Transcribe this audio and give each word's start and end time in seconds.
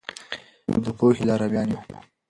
موږ 0.67 0.81
د 0.85 0.87
پوهې 0.97 1.23
لارویان 1.27 1.67
یو. 1.73 1.81